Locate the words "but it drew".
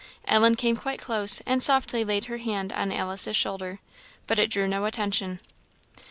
4.25-4.67